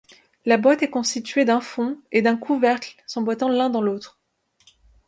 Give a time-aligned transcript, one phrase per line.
[0.47, 4.19] La boîte est constituée d'un fond et d'un couvercle s'emboîtant l'un dans l'autre.